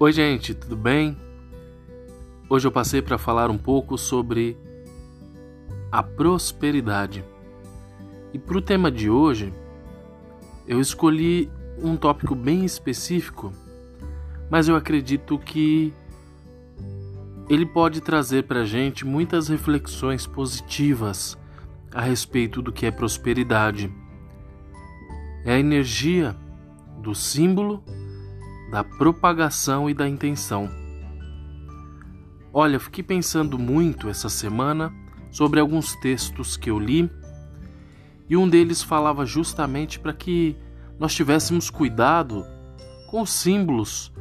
[0.00, 1.18] Oi, gente, tudo bem?
[2.48, 4.56] Hoje eu passei para falar um pouco sobre
[5.90, 7.24] a prosperidade.
[8.32, 9.52] E para o tema de hoje,
[10.68, 11.50] eu escolhi
[11.82, 13.52] um tópico bem específico,
[14.48, 15.92] mas eu acredito que
[17.48, 21.36] ele pode trazer para a gente muitas reflexões positivas
[21.92, 23.92] a respeito do que é prosperidade.
[25.44, 26.36] É a energia
[27.02, 27.82] do símbolo,
[28.70, 30.70] da propagação e da intenção.
[32.52, 34.92] Olha, fiquei pensando muito essa semana
[35.30, 37.10] sobre alguns textos que eu li
[38.28, 40.56] e um deles falava justamente para que
[40.98, 42.44] nós tivéssemos cuidado
[43.10, 44.12] com os símbolos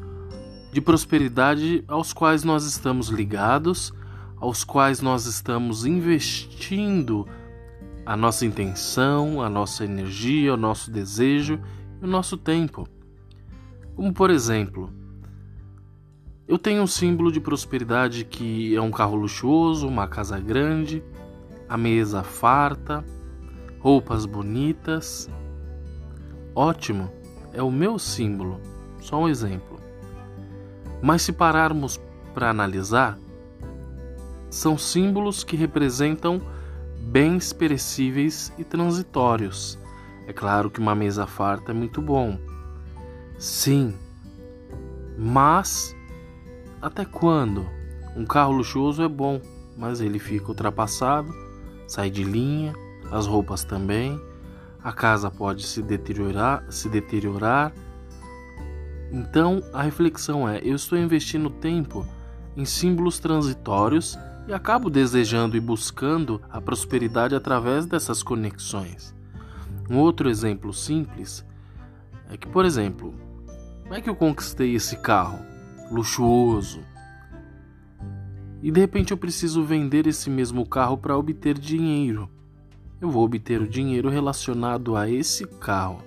[0.72, 3.94] de prosperidade aos quais nós estamos ligados,
[4.38, 7.28] aos quais nós estamos investindo
[8.06, 11.60] a nossa intenção, a nossa energia, o nosso desejo
[12.02, 12.88] e o nosso tempo.
[13.98, 14.92] Como por exemplo,
[16.48, 21.04] eu tenho um símbolo de prosperidade que é um carro luxuoso, uma casa grande,
[21.68, 23.04] a mesa farta,
[23.80, 25.28] roupas bonitas.
[26.54, 27.12] Ótimo,
[27.52, 28.62] é o meu símbolo,
[29.00, 29.80] só um exemplo.
[31.02, 32.00] Mas se pararmos
[32.36, 33.18] para analisar,
[34.48, 36.40] são símbolos que representam
[37.00, 39.76] bens perecíveis e transitórios.
[40.28, 42.38] É claro que uma mesa farta é muito bom.
[43.38, 43.94] Sim,
[45.18, 45.96] mas
[46.82, 47.68] até quando?
[48.16, 49.40] Um carro luxuoso é bom,
[49.78, 51.32] mas ele fica ultrapassado,
[51.88, 52.74] sai de linha,
[53.12, 54.20] as roupas também,
[54.84, 57.74] a casa pode se deteriorar, se deteriorar.
[59.12, 62.08] Então, a reflexão é: eu estou investindo tempo
[62.56, 69.14] em símbolos transitórios e acabo desejando e buscando a prosperidade através dessas conexões.
[69.90, 71.46] Um outro exemplo simples
[72.30, 73.14] é que, por exemplo,
[73.88, 75.48] como é que eu conquistei esse carro?
[75.90, 76.82] luxuoso.
[78.62, 82.30] E de repente eu preciso vender esse mesmo carro para obter dinheiro.
[83.00, 86.04] Eu vou obter o dinheiro relacionado a esse carro,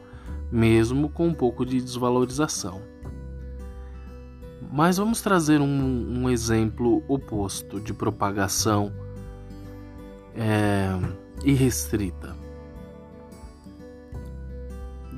[0.52, 2.82] mesmo com um pouco de desvalorização.
[4.70, 8.92] Mas vamos trazer um, um exemplo oposto de propagação
[10.34, 10.90] é,
[11.44, 12.36] irrestrita.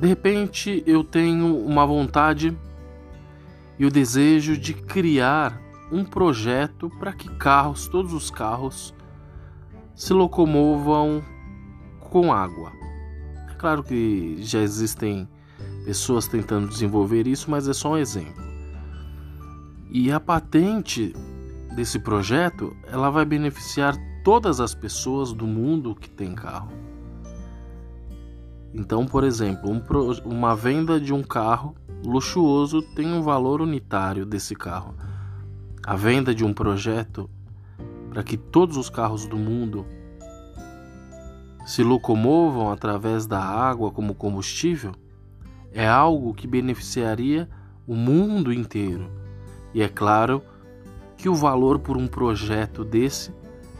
[0.02, 2.58] De repente eu tenho uma vontade
[3.78, 8.92] e o desejo de criar um projeto para que carros, todos os carros,
[9.94, 11.22] se locomovam
[12.00, 12.72] com água.
[13.48, 15.28] É claro que já existem
[15.84, 18.42] pessoas tentando desenvolver isso, mas é só um exemplo.
[19.88, 21.14] E a patente
[21.76, 26.72] desse projeto, ela vai beneficiar todas as pessoas do mundo que tem carro.
[28.74, 29.82] Então, por exemplo, um,
[30.24, 31.74] uma venda de um carro
[32.04, 34.94] luxuoso tem um valor unitário desse carro.
[35.84, 37.28] A venda de um projeto
[38.08, 39.84] para que todos os carros do mundo
[41.66, 44.92] se locomovam através da água como combustível
[45.72, 47.48] é algo que beneficiaria
[47.86, 49.10] o mundo inteiro.
[49.74, 50.42] E é claro
[51.16, 53.32] que o valor por um projeto desse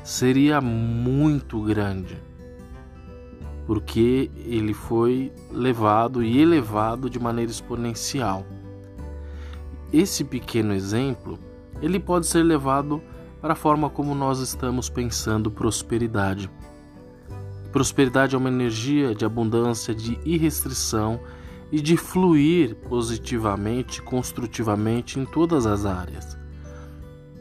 [0.05, 2.32] seria muito grande
[3.73, 8.45] porque ele foi levado e elevado de maneira exponencial.
[9.91, 11.39] Esse pequeno exemplo,
[11.81, 13.01] ele pode ser levado
[13.41, 16.51] para a forma como nós estamos pensando prosperidade.
[17.73, 21.19] Prosperidade é uma energia de abundância, de irrestrição
[21.71, 26.37] e de fluir positivamente, construtivamente em todas as áreas.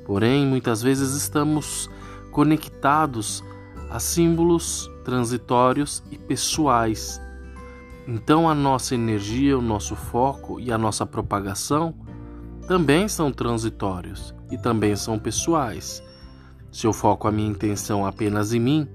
[0.05, 1.89] Porém, muitas vezes estamos
[2.31, 3.43] conectados
[3.91, 7.21] a símbolos transitórios e pessoais.
[8.07, 11.93] Então, a nossa energia, o nosso foco e a nossa propagação
[12.67, 16.01] também são transitórios e também são pessoais.
[16.71, 18.87] Se eu foco a minha intenção apenas em mim,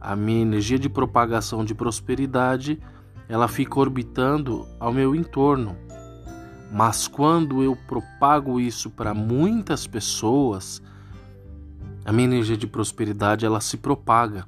[0.00, 2.80] a minha energia de propagação de prosperidade,
[3.28, 5.76] ela fica orbitando ao meu entorno.
[6.72, 10.80] Mas quando eu propago isso para muitas pessoas,
[12.04, 14.46] a minha energia de prosperidade ela se propaga.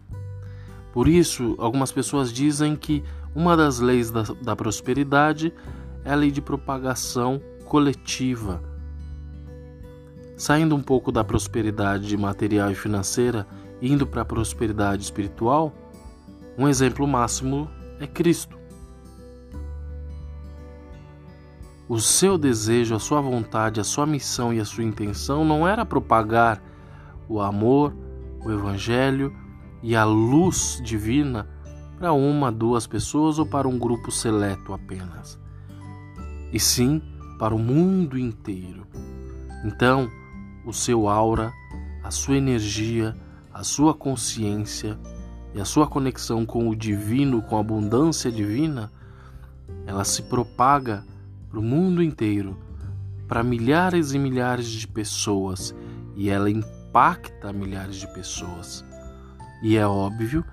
[0.93, 3.03] Por isso, algumas pessoas dizem que
[3.35, 5.53] uma das leis da, da prosperidade
[6.05, 8.63] é a lei de propagação coletiva.
[10.37, 13.47] Saindo um pouco da prosperidade material e financeira,
[13.81, 15.73] indo para a prosperidade espiritual,
[16.57, 17.69] um exemplo máximo
[17.99, 18.59] é Cristo.
[21.89, 25.85] O seu desejo, a sua vontade, a sua missão e a sua intenção não era
[25.85, 26.63] propagar
[27.29, 27.95] o amor,
[28.45, 29.35] o evangelho
[29.83, 31.49] e a luz divina
[31.99, 35.39] para uma, duas pessoas ou para um grupo seleto apenas.
[36.53, 37.03] E sim
[37.39, 38.87] para o mundo inteiro.
[39.65, 40.11] Então,
[40.65, 41.53] o seu aura,
[42.03, 43.17] a sua energia,
[43.53, 44.99] a sua consciência
[45.55, 48.91] e a sua conexão com o divino, com a abundância divina,
[49.87, 51.05] ela se propaga
[51.49, 52.57] para o mundo inteiro,
[53.29, 55.75] para milhares e milhares de pessoas
[56.17, 56.51] e ela
[56.95, 58.85] impacta milhares de pessoas.
[59.61, 60.45] E é óbvio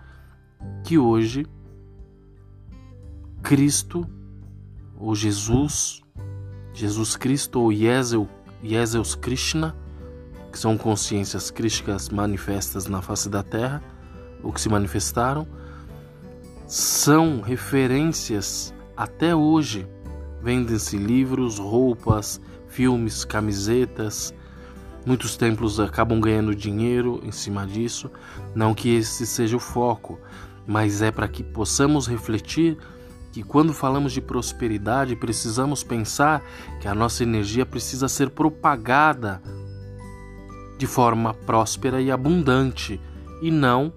[0.83, 1.45] que hoje
[3.43, 4.09] Cristo
[4.97, 6.01] ou Jesus,
[6.73, 9.75] Jesus Cristo ou Yeseus Krishna,
[10.51, 13.81] que são consciências crísticas manifestas na face da Terra,
[14.41, 15.47] ou que se manifestaram,
[16.67, 19.87] são referências até hoje.
[20.41, 24.33] Vendem-se livros, roupas, filmes, camisetas.
[25.06, 28.12] Muitos templos acabam ganhando dinheiro em cima disso.
[28.53, 30.19] Não que esse seja o foco,
[30.68, 32.77] mas é para que possamos refletir
[33.31, 36.44] que quando falamos de prosperidade, precisamos pensar
[36.80, 39.42] que a nossa energia precisa ser propagada
[40.77, 43.00] de forma próspera e abundante
[43.42, 43.94] e não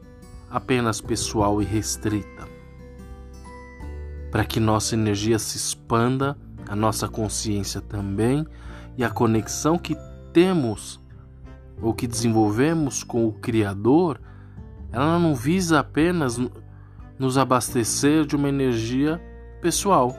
[0.51, 2.49] apenas pessoal e restrita.
[4.31, 6.37] Para que nossa energia se expanda,
[6.69, 8.47] a nossa consciência também
[8.97, 9.97] e a conexão que
[10.35, 11.01] temos
[11.81, 14.21] ou que desenvolvemos com o Criador,
[14.93, 16.39] ela não visa apenas
[17.19, 19.21] nos abastecer de uma energia
[19.63, 20.15] pessoal,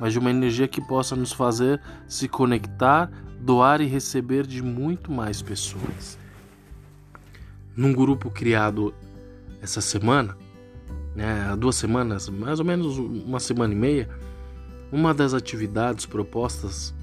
[0.00, 3.10] mas de uma energia que possa nos fazer se conectar,
[3.40, 6.16] doar e receber de muito mais pessoas.
[7.76, 8.94] Num grupo criado
[9.60, 10.36] essa semana,
[11.14, 14.08] né, há duas semanas, mais ou menos uma semana e meia,
[14.92, 16.94] uma das atividades propostas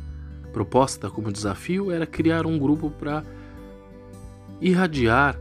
[0.54, 3.24] proposta como desafio era criar um grupo para
[4.62, 5.38] irradiar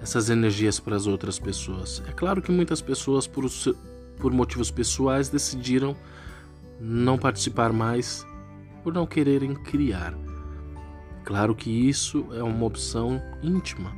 [0.00, 2.02] essas energias para as outras pessoas.
[2.08, 3.44] É claro que muitas pessoas, por,
[4.18, 5.94] por motivos pessoais, decidiram
[6.80, 8.26] não participar mais
[8.82, 10.14] por não quererem criar.
[11.24, 13.92] Claro que isso é uma opção íntima,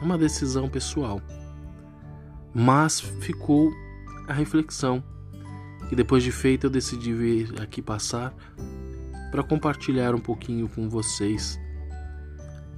[0.00, 1.20] é uma decisão pessoal.
[2.52, 3.70] Mas ficou
[4.28, 5.02] a reflexão,
[5.88, 8.34] que depois de feita eu decidi vir aqui passar
[9.30, 11.58] para compartilhar um pouquinho com vocês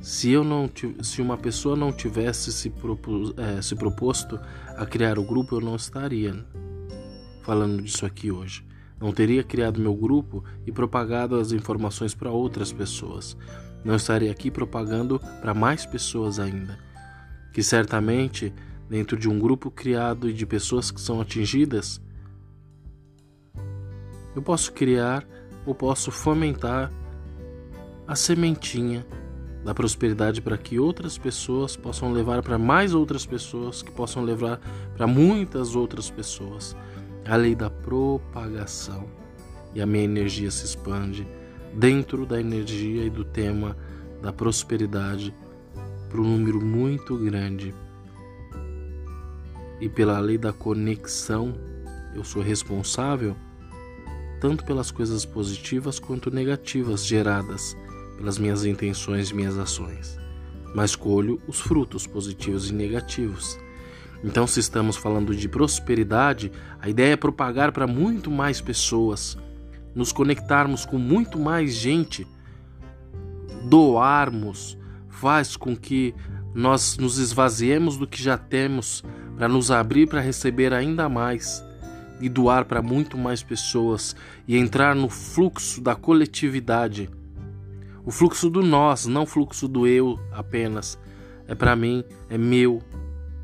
[0.03, 0.69] se eu não
[1.01, 4.39] se uma pessoa não tivesse se, propus, é, se proposto
[4.77, 6.45] a criar o grupo, eu não estaria
[7.43, 8.67] falando disso aqui hoje.
[9.01, 13.37] Não teria criado meu grupo e propagado as informações para outras pessoas.
[13.85, 16.79] Não estaria aqui propagando para mais pessoas ainda.
[17.53, 18.53] Que certamente,
[18.89, 22.01] dentro de um grupo criado e de pessoas que são atingidas,
[24.35, 25.27] eu posso criar
[25.65, 26.91] ou posso fomentar
[28.07, 29.07] a sementinha
[29.65, 34.61] da prosperidade para que outras pessoas possam levar para mais outras pessoas, que possam levar
[34.97, 36.77] para muitas outras pessoas.
[37.25, 39.09] A lei da propagação.
[39.75, 41.27] E a minha energia se expande
[41.73, 43.77] dentro da energia e do tema
[44.21, 45.35] da prosperidade
[46.09, 47.73] para um número muito grande.
[49.81, 51.55] E pela lei da conexão,
[52.15, 53.35] eu sou responsável
[54.43, 57.77] tanto pelas coisas positivas quanto negativas geradas
[58.17, 60.19] pelas minhas intenções e minhas ações,
[60.75, 63.57] mas colho os frutos positivos e negativos.
[64.25, 66.51] Então, se estamos falando de prosperidade,
[66.81, 69.39] a ideia é propagar para muito mais pessoas,
[69.95, 72.27] nos conectarmos com muito mais gente,
[73.69, 74.77] doarmos,
[75.09, 76.13] faz com que
[76.53, 79.05] nós nos esvaziemos do que já temos
[79.37, 81.63] para nos abrir para receber ainda mais
[82.23, 84.17] e doar para muito mais pessoas
[84.49, 87.11] e entrar no fluxo da coletividade
[88.05, 90.99] o fluxo do nós, não o fluxo do eu apenas.
[91.47, 92.83] É para mim, é meu.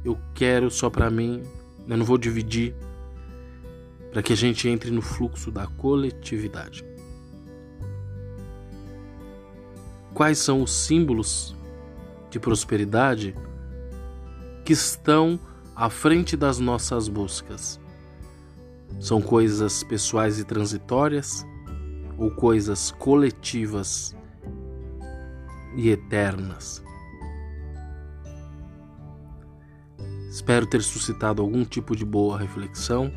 [0.04, 1.42] Eu quero só para mim.
[1.86, 2.74] Eu não vou dividir.
[4.10, 6.84] Para que a gente entre no fluxo da coletividade.
[10.12, 11.54] Quais são os símbolos
[12.28, 13.36] de prosperidade
[14.64, 15.38] que estão
[15.76, 17.78] à frente das nossas buscas?
[19.00, 21.46] São coisas pessoais e transitórias
[22.16, 24.16] ou coisas coletivas
[25.76, 26.82] e eternas.
[30.28, 33.12] Espero ter suscitado algum tipo de boa reflexão.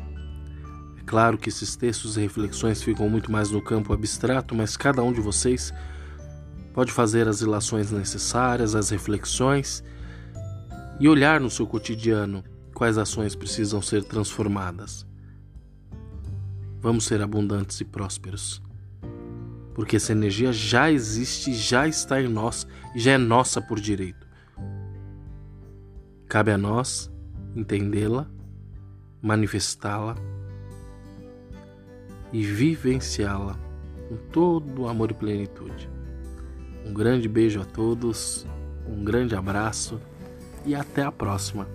[0.98, 5.02] É claro que esses textos e reflexões ficam muito mais no campo abstrato, mas cada
[5.02, 5.72] um de vocês
[6.72, 9.84] pode fazer as ilações necessárias, as reflexões
[10.98, 15.06] e olhar no seu cotidiano quais ações precisam ser transformadas.
[16.82, 18.60] Vamos ser abundantes e prósperos
[19.74, 24.26] porque essa energia já existe, já está em nós já é nossa por direito.
[26.28, 27.10] Cabe a nós
[27.54, 28.26] entendê-la,
[29.20, 30.14] manifestá-la
[32.32, 33.58] e vivenciá-la
[34.08, 35.90] com todo o amor e plenitude.
[36.86, 38.46] Um grande beijo a todos,
[38.86, 40.00] um grande abraço
[40.66, 41.66] e até a próxima.